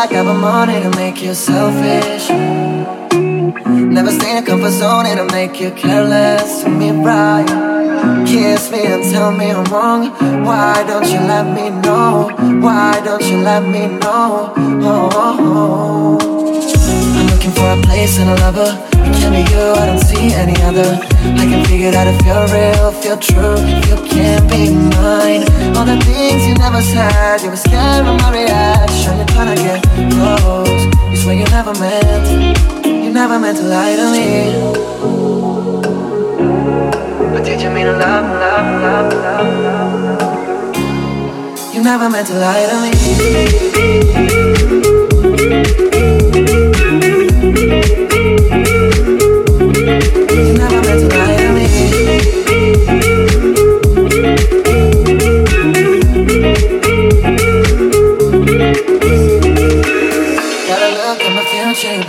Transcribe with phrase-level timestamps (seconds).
[0.00, 2.30] like have money to make you selfish.
[3.96, 6.62] Never stay in a comfort zone, it'll make you careless.
[6.62, 7.46] To me right.
[8.26, 10.02] Kiss me and tell me I'm wrong.
[10.46, 12.30] Why don't you let me know?
[12.64, 14.54] Why don't you let me know?
[14.56, 16.18] Oh, oh, oh.
[17.18, 18.99] I'm looking for a place and a lover.
[19.30, 20.98] Be you, I don't see any other.
[21.38, 25.46] I can figure out if you're real, if you're true, if you can't be mine.
[25.76, 29.16] All the things you never said, you were scared of my reaction.
[29.18, 29.82] You're trying to get
[30.14, 30.82] close.
[31.10, 32.26] You swear you never meant,
[32.84, 34.52] you never meant to lie to me.
[37.32, 40.40] But did you mean to love, love, love, love, love?
[41.72, 42.90] You never meant to lie to me.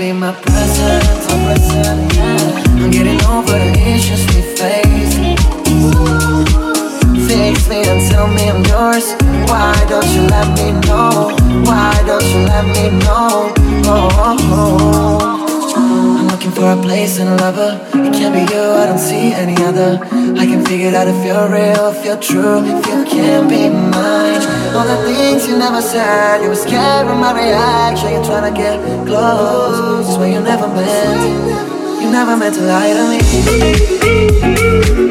[0.02, 1.04] Be my present.
[2.82, 5.14] I'm getting over the issues we face.
[7.28, 9.14] Fix me and tell me I'm yours.
[9.50, 11.30] Why don't you let me know?
[11.70, 13.54] Why don't you let me know?
[13.94, 16.18] Oh, oh, oh.
[16.18, 17.72] I'm looking for a place and a lover.
[17.94, 20.00] It can't be you, I don't see any other.
[20.42, 24.61] I can figure out if you're real, if you're true, if you can be mine.
[24.74, 28.12] All the things you never said, you were scared of my reaction.
[28.12, 30.16] You're trying to get close.
[30.16, 32.02] Swear you never meant.
[32.02, 33.04] You never meant to lie to
[35.06, 35.11] me.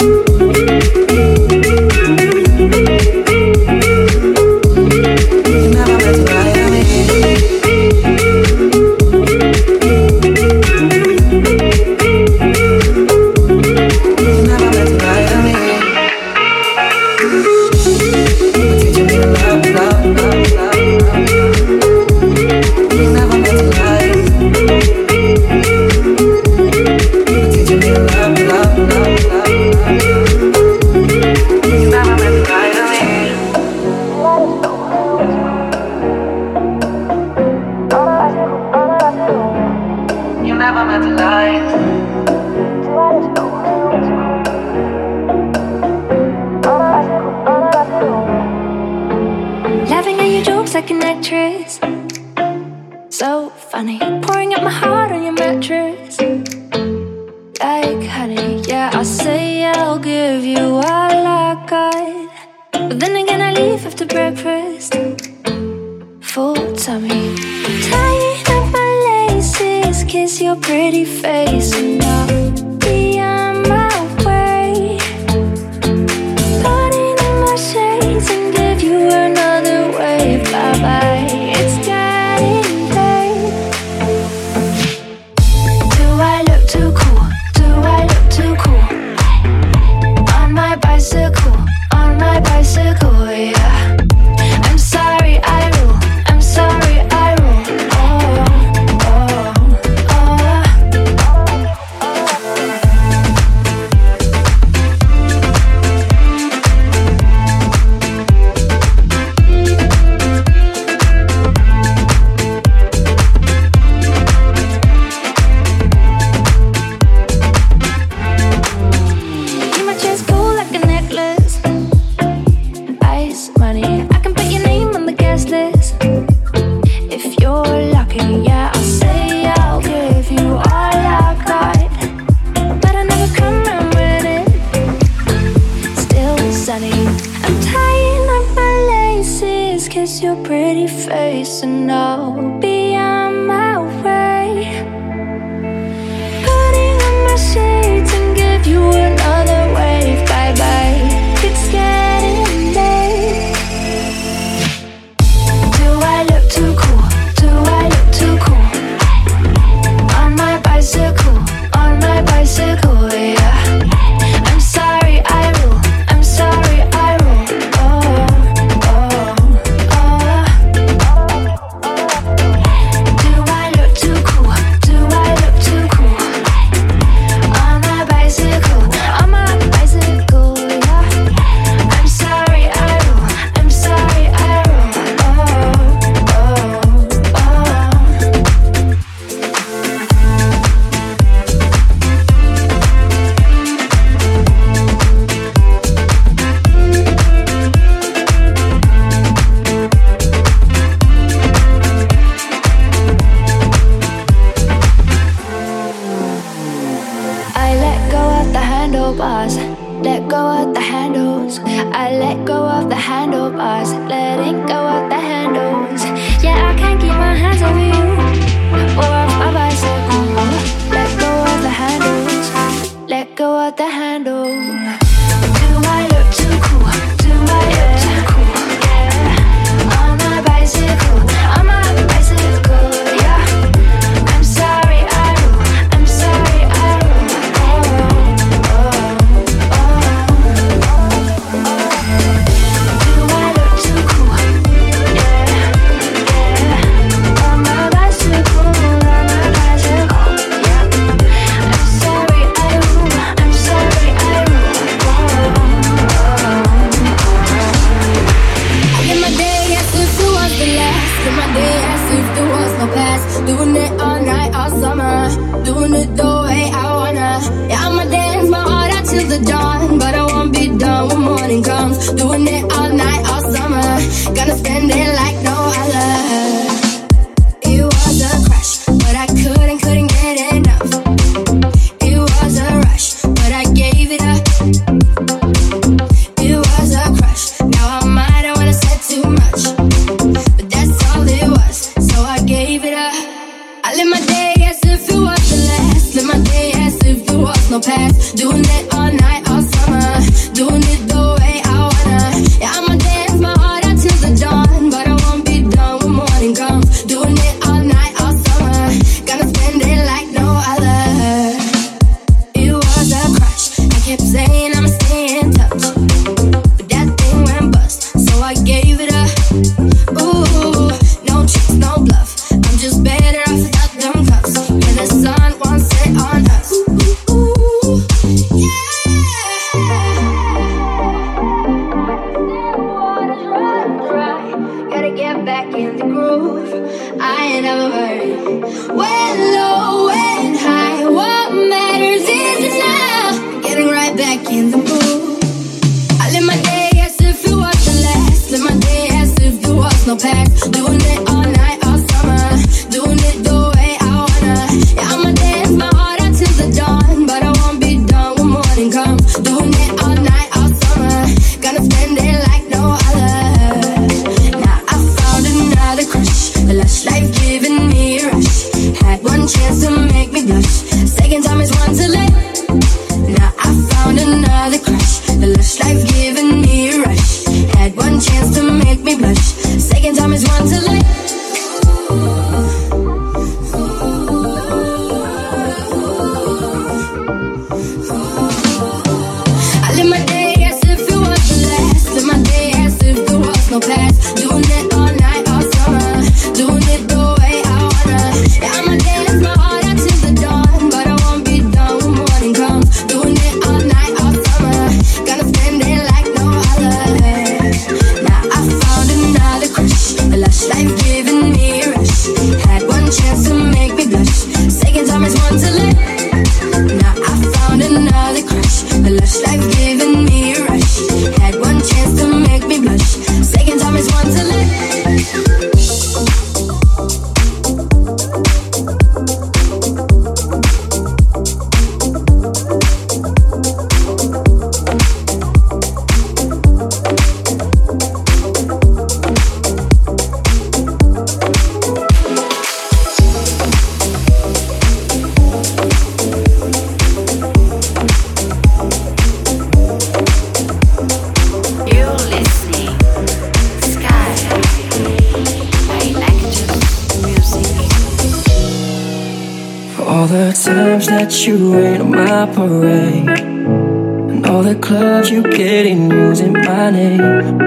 [461.46, 463.28] You ain't on my parade.
[463.28, 467.60] And all the clubs you get in using my name.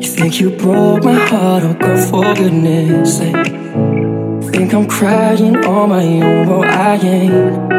[0.00, 3.34] You think you broke my heart, oh girl, for goodness sake.
[4.52, 7.74] Think I'm crying on my own, well I ain't.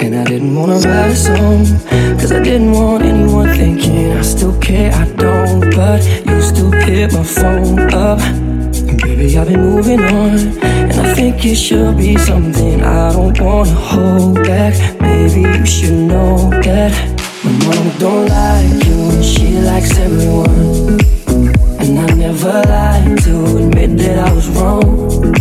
[0.00, 1.64] And I didn't wanna write a song,
[2.18, 5.70] cause I didn't want anyone thinking I still care, I don't.
[5.74, 8.20] But you still hit my phone up.
[8.20, 10.81] And baby, I've been moving on.
[10.92, 14.74] And I think it should be something I don't wanna hold back.
[15.00, 16.92] Maybe you should know that
[17.42, 21.00] my mom don't like you she likes everyone.
[21.80, 25.34] And I never lied to admit that I was wrong.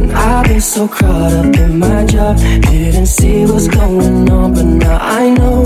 [0.00, 2.36] And I've been so caught up in my job.
[2.70, 5.64] Didn't see what's going on, but now I know.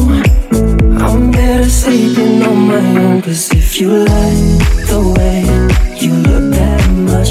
[1.05, 3.23] I'm better sleeping on my own.
[3.23, 4.43] Cause if you like
[4.91, 5.43] the way
[5.99, 7.31] you look that much,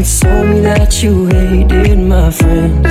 [0.00, 2.86] You told me that you hated my friends.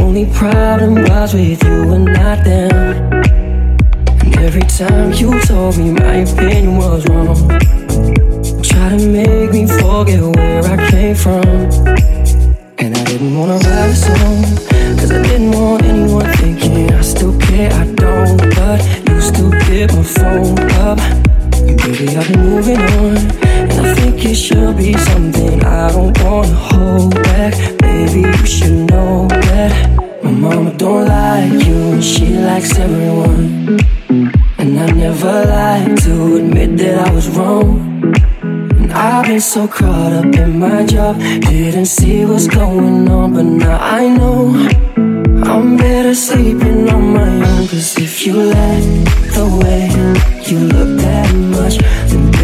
[0.00, 2.72] Only problem was with you and not them.
[4.24, 7.36] And every time you told me my opinion was wrong,
[8.60, 11.46] try to make me forget where I came from.
[12.78, 14.42] And I didn't wanna write a song,
[14.98, 18.36] cause I didn't want anyone thinking I still care, I don't.
[18.56, 20.58] But you still get my phone
[20.88, 20.98] up.
[21.54, 23.53] And baby, I've been moving on.
[23.84, 27.52] I think it should be something I don't wanna hold back.
[27.78, 29.72] Baby, you should know that
[30.22, 33.78] my mama don't like you and she likes everyone.
[34.58, 37.68] And I never like to admit that I was wrong.
[38.78, 43.44] And I've been so caught up in my job, didn't see what's going on, but
[43.44, 44.94] now I know.
[45.44, 48.84] I'm better sleeping on my own Cause if you like
[49.36, 49.88] the way
[50.48, 51.76] you look that much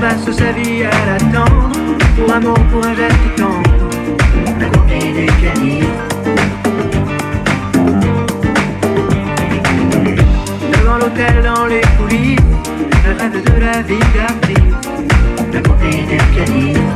[0.00, 1.70] passe sa vie à l'attendre,
[2.16, 3.70] pour amour, pour un geste tendre,
[4.60, 5.84] à compter des canifs.
[10.72, 12.40] Devant l'hôtel, dans les coulisses,
[13.04, 14.88] je rêve de la vie d'artiste,
[15.54, 16.87] à compter des canifs.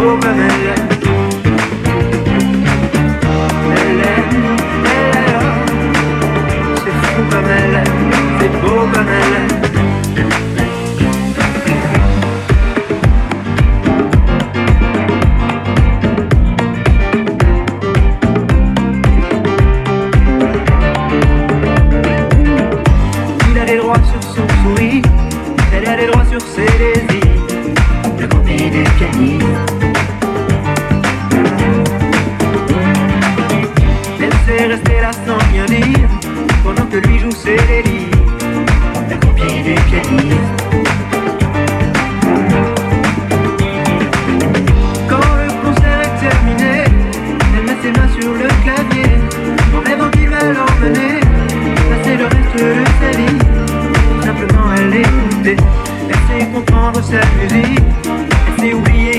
[0.00, 0.87] Oh it yet.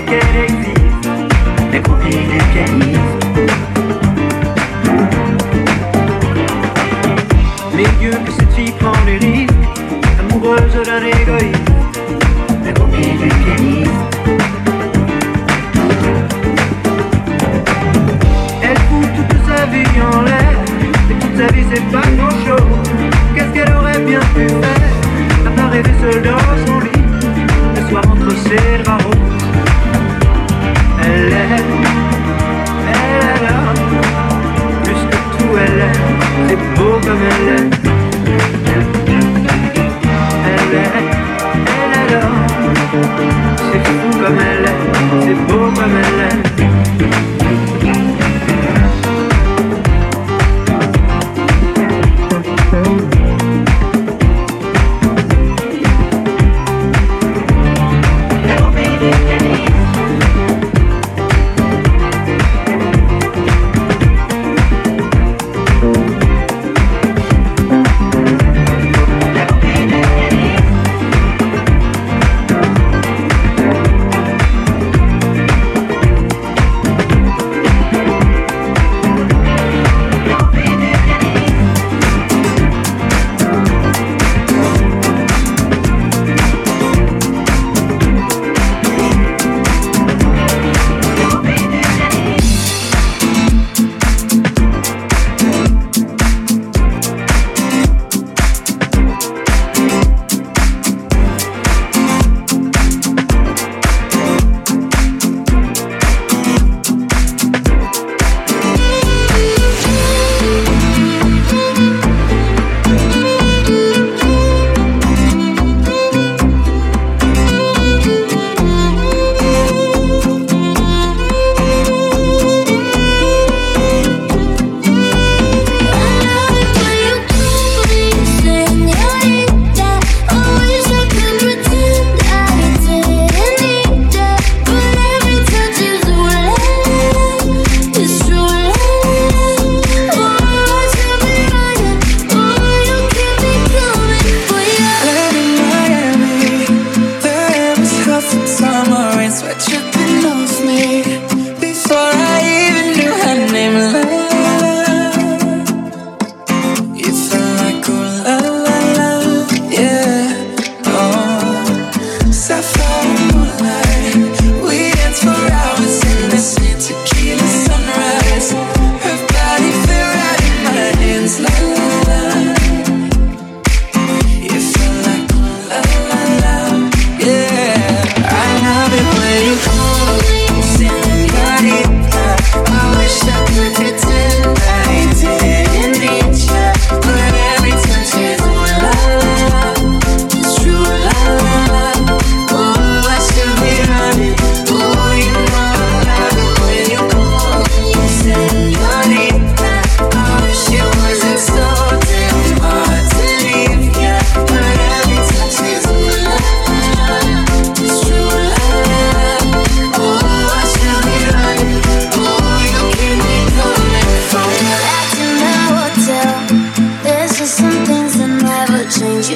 [0.06, 1.72] They existe.
[1.72, 3.19] Découvrir les pianistes.
[45.70, 46.29] over the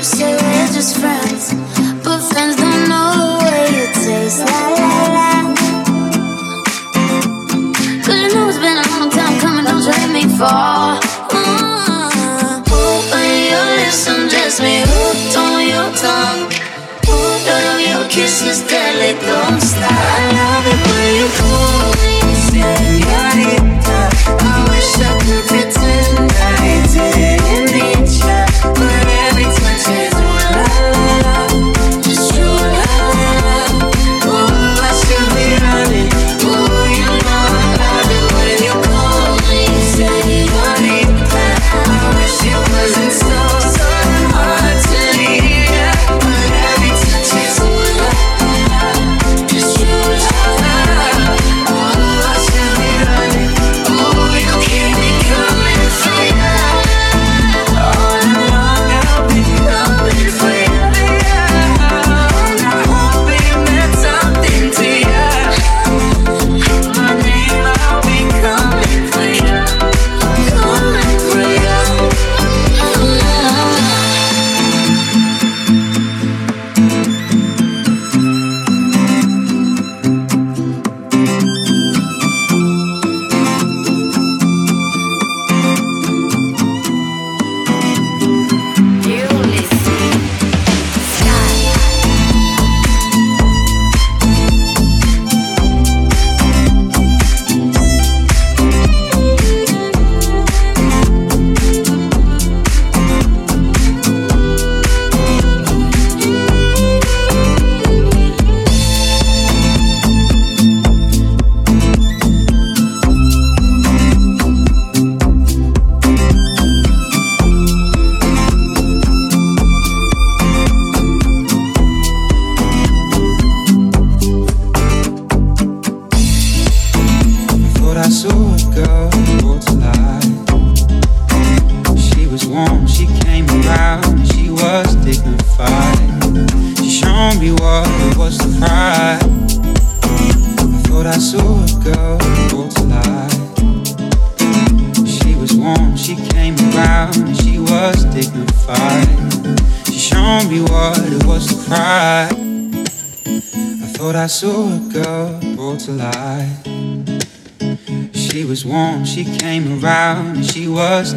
[0.04, 0.43] keep saying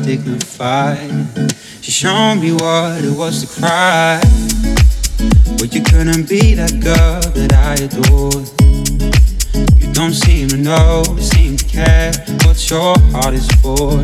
[0.07, 1.11] dignified.
[1.81, 4.21] She showed me what it was to cry.
[5.59, 8.47] But you couldn't be that girl that I adored.
[9.83, 12.13] You don't seem to know, seem to care
[12.45, 14.01] what your heart is for.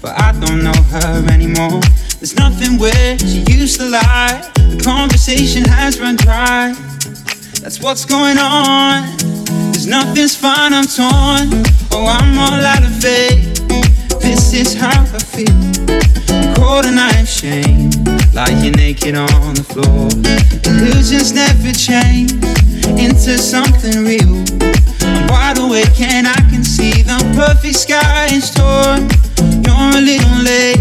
[0.00, 1.82] But I don't know her anymore.
[2.18, 4.50] There's nothing where she used to lie.
[4.54, 6.72] The conversation has run dry.
[7.60, 9.04] That's what's going on.
[9.76, 11.62] Cause nothing's fine, I'm torn.
[11.92, 13.51] Oh, I'm all out of faith.
[14.32, 15.60] This is how I feel.
[16.54, 17.96] Cold and I am shamed.
[18.32, 20.08] Lying naked on the floor.
[20.72, 22.32] Illusions never change
[22.98, 24.42] into something real.
[25.02, 29.02] I'm wide awake and I can see the perfect sky is torn.
[29.64, 30.80] You're a little late.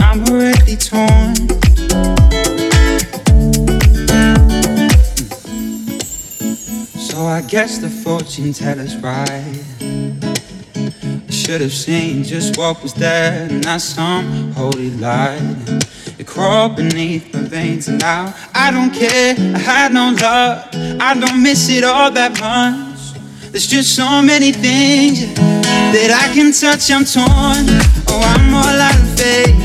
[0.00, 1.34] I'm already torn.
[6.96, 9.77] So I guess the fortune teller's right.
[11.48, 15.40] Should have seen just what was there, and not some holy light.
[16.18, 19.34] It crawled beneath my veins, and now I don't care.
[19.54, 20.68] I had no love,
[21.00, 23.18] I don't miss it all that much.
[23.50, 26.90] There's just so many things that I can touch.
[26.92, 27.64] I'm torn.
[28.12, 29.56] Oh, I'm all out of faith.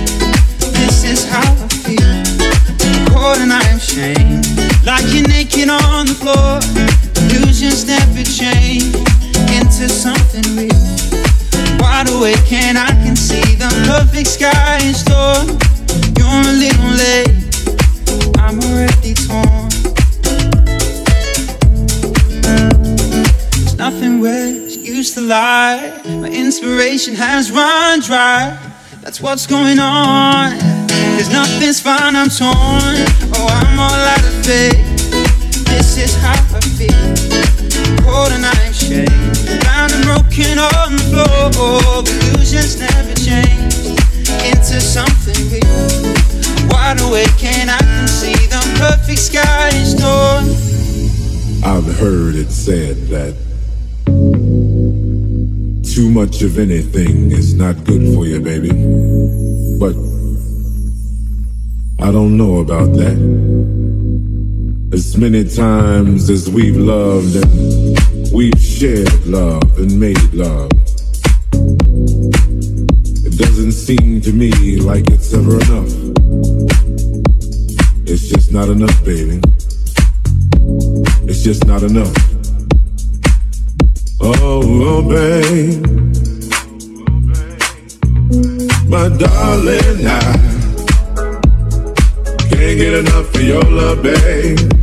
[0.71, 2.15] This is how I feel.
[3.11, 4.47] Cold and I am shamed.
[4.85, 6.63] Lying naked on the floor.
[7.35, 8.95] Illusions never change
[9.51, 11.12] into something real.
[11.93, 15.45] Wide awake and I can see the perfect sky in store.
[16.17, 17.29] You're a little late.
[18.39, 19.69] I'm already torn.
[23.51, 24.23] There's nothing
[24.69, 26.01] she used to lie.
[26.05, 28.57] My inspiration has run dry.
[29.01, 30.57] That's what's going on.
[31.17, 32.97] Cause nothing's fine, I'm torn.
[33.37, 34.81] Oh, I'm all out of faith.
[35.67, 38.03] This is how I feel.
[38.03, 39.32] Cold and I'm shamed.
[39.83, 42.03] Bound and broken on the floor.
[42.31, 43.75] Illusions never change
[44.47, 46.69] into something real.
[46.69, 50.45] Wide awake and I can see the perfect sky is torn.
[51.65, 53.35] I've heard it said that
[55.93, 58.69] too much of anything is not good for you, baby.
[59.79, 59.97] But
[62.01, 63.17] I don't know about that.
[64.93, 67.35] As many times as we've loved
[68.33, 70.71] we've shared love and made love,
[71.53, 75.93] It doesn't seem to me like it's ever enough.
[78.07, 79.39] It's just not enough, baby.
[81.29, 82.15] It's just not enough.
[84.19, 85.85] Oh, oh babe.
[88.89, 90.19] My darling, I
[92.49, 94.82] can't get enough of your love, babe.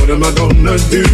[0.00, 1.04] What am I gonna do?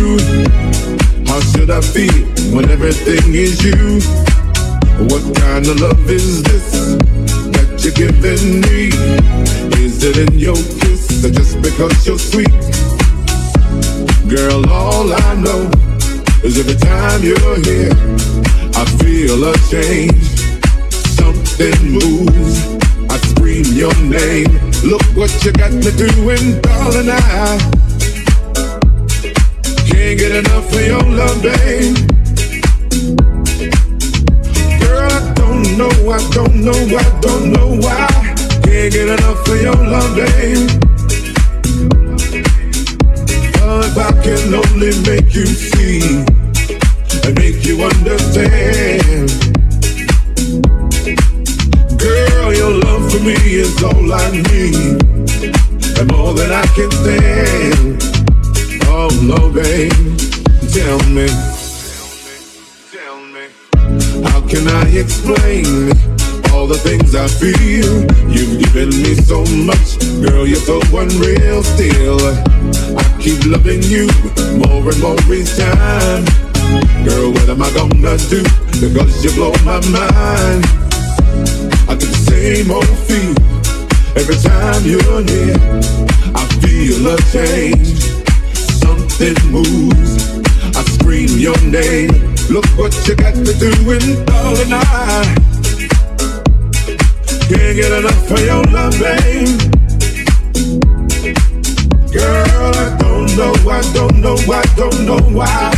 [1.27, 4.01] How should I feel when everything is you?
[5.11, 6.70] What kind of love is this
[7.53, 8.88] that you're giving me?
[9.85, 12.49] Is it in your kiss or just because you're sweet?
[14.31, 15.68] Girl, all I know
[16.42, 17.92] is every time you're here,
[18.75, 20.25] I feel a change.
[21.18, 22.77] Something moves.
[23.11, 24.49] I scream your name.
[24.85, 27.11] Look what you got me doing, darling.
[27.11, 27.76] I
[30.07, 31.97] can't get enough of your love, babe.
[34.81, 38.07] Girl, I don't know, I don't know, I don't know why.
[38.62, 40.71] Can't get enough of your love, babe.
[43.62, 46.23] Oh, if I can only make you see
[47.25, 49.29] and make you understand.
[51.99, 55.03] Girl, your love for me is all I need
[55.99, 58.16] and more than I can stand.
[59.17, 59.91] Babe,
[60.75, 61.27] tell me.
[62.93, 63.49] Tell me.
[64.29, 65.89] How can I explain
[66.53, 68.05] all the things I feel?
[68.29, 72.21] You've given me so much, girl, you're so unreal still.
[72.99, 74.07] I keep loving you
[74.61, 76.25] more and more each time.
[77.09, 78.43] Girl, what am I gonna do?
[78.79, 80.63] Because you blow my mind.
[81.89, 83.33] I get the same old feel
[84.21, 85.57] every time you're near.
[86.37, 87.96] I feel a change
[89.17, 90.41] something moves.
[90.77, 92.11] I scream your name.
[92.51, 94.73] Look what you got to me doing, darling.
[94.73, 95.35] I
[97.49, 99.49] can't get enough of your love, babe.
[102.13, 105.73] Girl, I don't know, I don't know, I don't know why.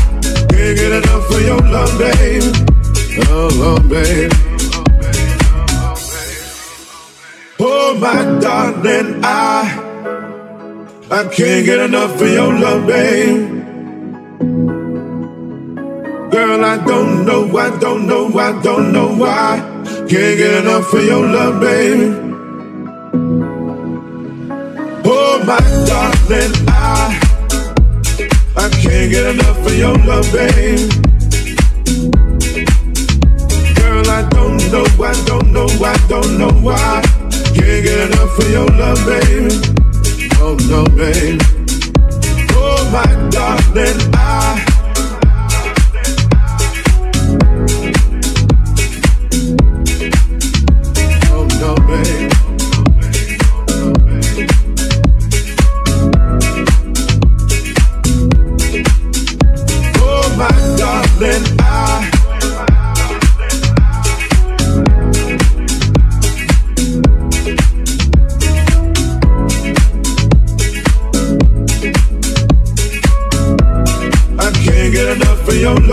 [0.50, 2.42] Can't get enough of your love, babe.
[3.28, 4.32] Oh, oh babe.
[7.60, 9.87] Oh, my darling, I.
[11.10, 13.48] I can't get enough of your love, babe.
[16.30, 19.56] Girl, I don't know, I don't know, I don't know why.
[19.86, 22.14] Can't get enough of your love, baby.
[25.06, 27.18] Oh, my darling, I,
[28.58, 30.90] I can't get enough of your love, babe.
[33.76, 37.00] Girl, I don't know, I don't know, I don't know why.
[37.54, 39.77] Can't get enough of your love, baby
[40.40, 41.40] oh no, babe.
[42.52, 44.77] Oh my darling, I.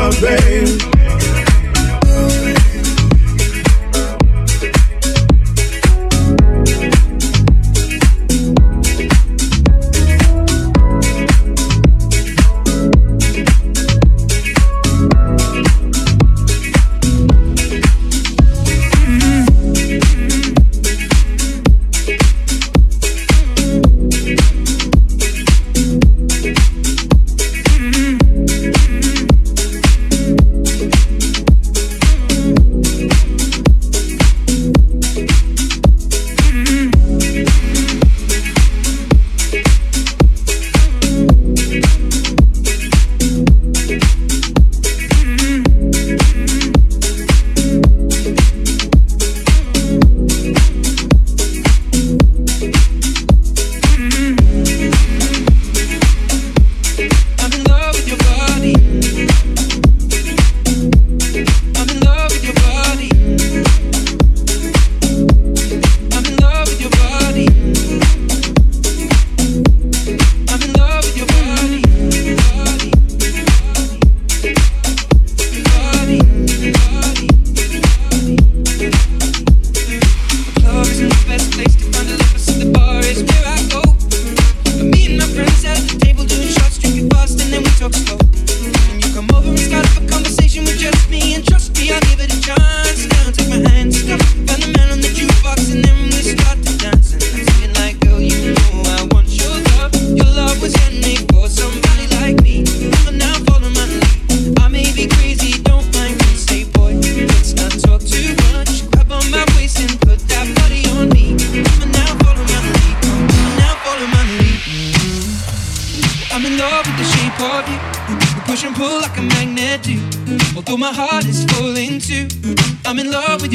[0.05, 0.74] my babe.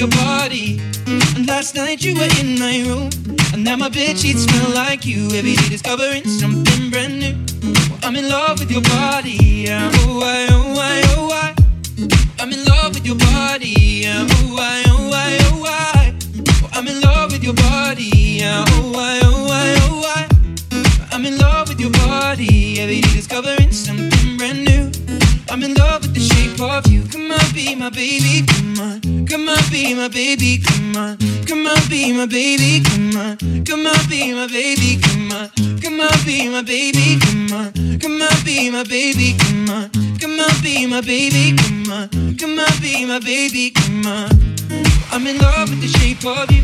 [0.01, 0.81] Your body.
[1.37, 3.11] And last night you were in my room.
[3.53, 5.29] And now my bed sheets smell like you.
[5.37, 7.35] Every day discovering something brand new.
[7.91, 9.37] Well, I'm in love with your body.
[9.67, 9.91] Yeah.
[9.93, 11.55] Oh, why, oh, why, oh, why.
[12.39, 13.75] I'm in love with your body.
[14.05, 14.27] Yeah.
[14.31, 16.15] Oh, why, oh, why, oh, why.
[16.63, 18.11] Well, I'm in love with your body.
[18.41, 18.65] Yeah.
[18.69, 20.29] Oh, why, oh, why, oh, why.
[21.13, 22.81] I'm in love with your body.
[22.81, 24.91] Every day discovering something brand new.
[25.51, 27.03] I'm in love with the shape of you.
[27.11, 28.47] Come on, be my baby.
[28.47, 29.27] Come on.
[29.27, 30.59] Come on, be my baby.
[30.63, 31.19] Come on.
[31.45, 32.85] Come on, be my baby.
[32.85, 33.37] Come on.
[33.65, 35.01] Come on, be my baby.
[35.03, 35.51] Come on.
[35.81, 37.19] Come on, be my baby.
[37.19, 37.99] Come on.
[37.99, 39.35] Come on, be my baby.
[39.39, 39.91] Come on.
[40.21, 41.57] Come on, be my baby.
[41.57, 42.09] Come on.
[42.39, 43.71] Come on, be my baby.
[43.73, 44.31] Come on.
[45.11, 46.63] I'm in love with the shape of you.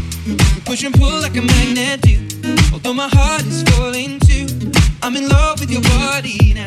[0.65, 2.23] Push and pull like a magnet do.
[2.73, 4.56] Although my heart is falling too.
[5.07, 6.53] I'm in love with your body.
[6.53, 6.65] Now,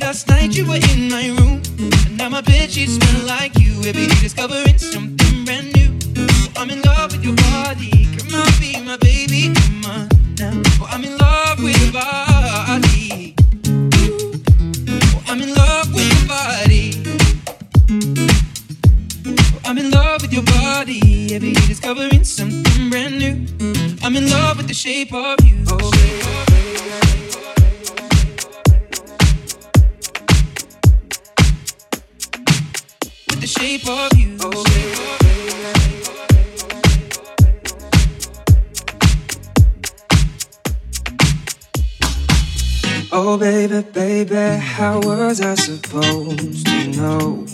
[0.00, 1.62] last night you were in my room.
[1.78, 3.74] And now my bed sheets smell like you.
[3.84, 5.96] Every day discovering something brand new.
[6.56, 8.08] I'm in love with your body.
[8.18, 9.54] Come on, be my baby.
[9.54, 10.62] Come on now.
[10.80, 13.36] Oh, I'm in love with your body.
[14.98, 17.04] Oh, I'm in love with your body.
[19.46, 21.36] Oh, I'm in love with your body.
[21.36, 23.46] Every day discovering something brand new.
[24.02, 25.62] I'm in love with the shape of you.
[25.68, 26.16] Oh, with
[33.46, 34.36] the shape of you.
[43.12, 47.46] Oh, baby, baby, how was I supposed to know?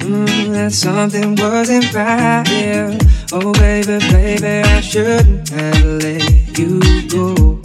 [0.00, 2.98] Mm, that something wasn't right.
[3.32, 7.60] Oh, baby, baby, I shouldn't have let you go.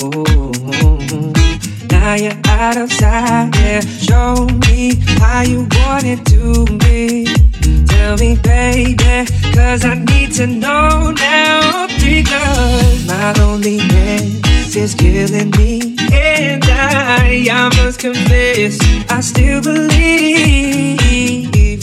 [1.89, 3.81] Now you're out of sight, yeah.
[3.81, 7.27] Show me how you want it to be.
[7.85, 8.95] Tell me, baby,
[9.53, 11.85] cause I need to know now.
[11.87, 15.95] Because my loneliness is killing me.
[16.11, 18.79] And I, I must confess,
[19.11, 20.97] I still believe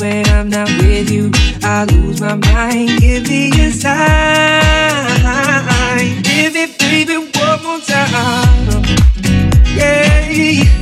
[0.00, 1.30] when I'm not with you,
[1.62, 2.98] I lose my mind.
[3.00, 3.92] Give me a sign.
[6.22, 8.71] Give it, baby, one more time
[10.32, 10.81] away.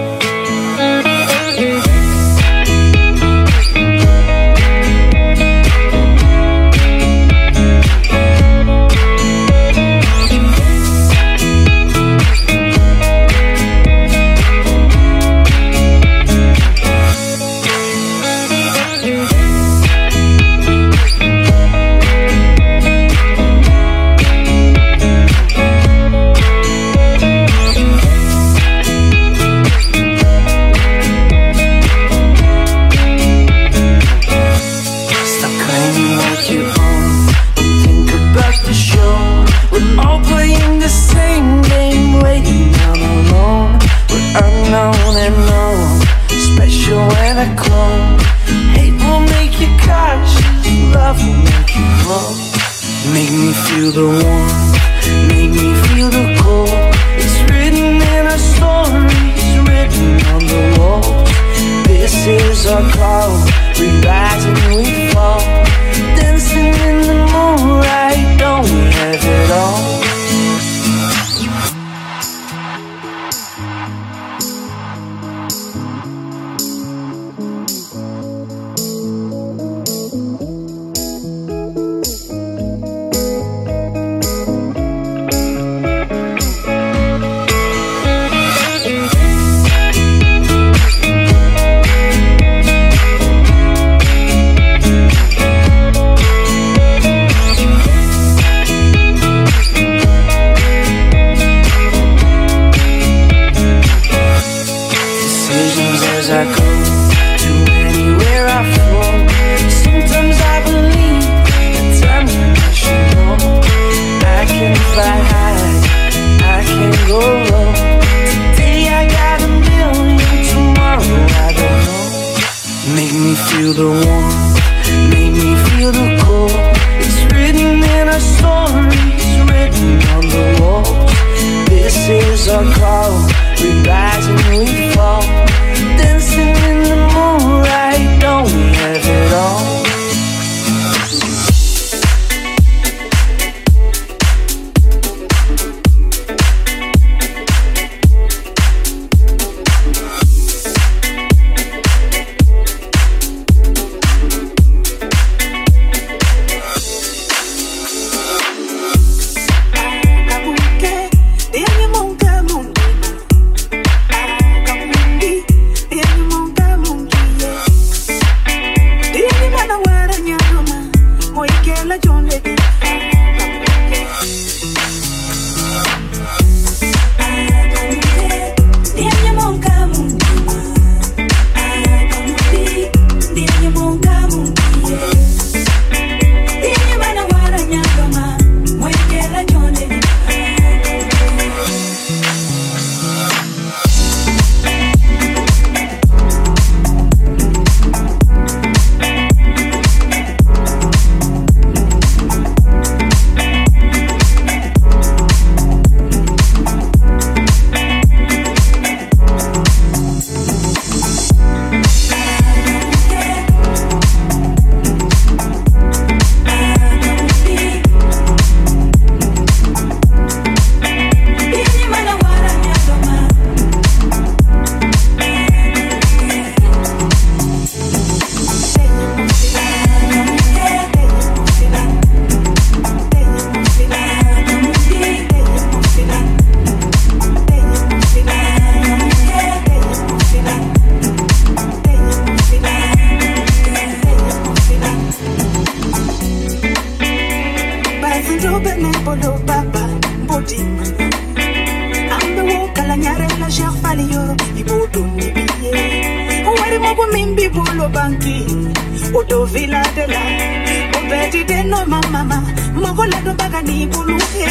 [261.31, 262.43] dide noma mama
[262.75, 264.45] makolendo mpaka nipuluke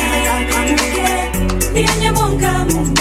[1.74, 3.00] nienye monga Mungu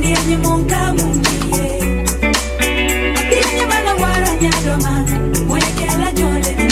[0.00, 1.26] nienye monga Mungu
[3.30, 5.04] nienye mana waranyadoma
[5.48, 6.71] mwekela joleni